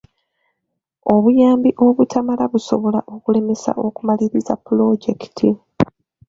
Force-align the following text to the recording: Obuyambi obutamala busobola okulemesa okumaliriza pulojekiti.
Obuyambi 1.13 1.69
obutamala 1.85 2.43
busobola 2.51 2.99
okulemesa 3.15 3.71
okumaliriza 3.85 4.53
pulojekiti. 4.65 5.49